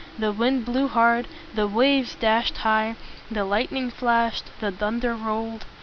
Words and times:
The 0.17 0.31
wind 0.31 0.65
blew 0.65 0.87
hard; 0.87 1.27
the 1.53 1.67
waves 1.67 2.15
dashed 2.15 2.57
high; 2.57 2.95
the 3.29 3.45
lightning 3.45 3.91
flashed; 3.91 4.45
the 4.59 4.71
thunder 4.71 5.13
rolled. 5.13 5.63